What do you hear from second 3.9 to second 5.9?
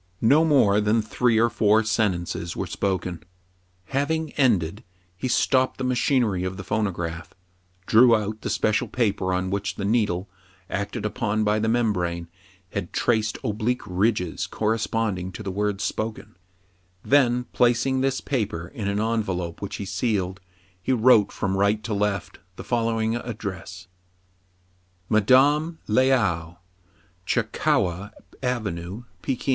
Having ended, he stopped the